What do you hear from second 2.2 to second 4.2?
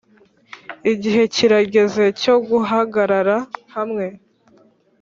cyo guhagarara hamwe